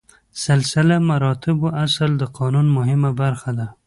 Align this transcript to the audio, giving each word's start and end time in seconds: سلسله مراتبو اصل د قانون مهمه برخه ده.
سلسله 0.45 0.95
مراتبو 1.09 1.67
اصل 1.85 2.09
د 2.17 2.23
قانون 2.37 2.67
مهمه 2.77 3.11
برخه 3.21 3.51
ده. 3.57 3.67